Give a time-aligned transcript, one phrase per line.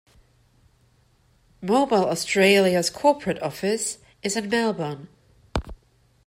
[1.63, 5.09] Mobil Australia's corporate office is in Melbourne.